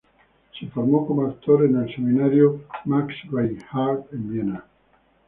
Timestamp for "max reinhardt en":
2.85-4.33